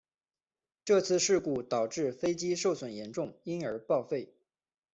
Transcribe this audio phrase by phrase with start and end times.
[0.83, 4.33] 这次事故导致飞机受损严重因而报废。